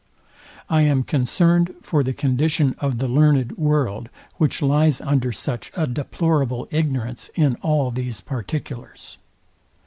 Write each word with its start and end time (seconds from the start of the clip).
I 0.67 0.81
am 0.81 1.03
concerned 1.03 1.75
for 1.79 2.01
the 2.03 2.11
condition 2.11 2.73
of 2.79 2.97
the 2.97 3.07
learned 3.07 3.55
world, 3.55 4.09
which 4.37 4.63
lies 4.63 4.99
under 4.99 5.31
such 5.31 5.71
a 5.75 5.85
deplorable 5.85 6.67
ignorance 6.71 7.29
in 7.35 7.53
all 7.61 7.91
these 7.91 8.19
particulars. 8.19 9.19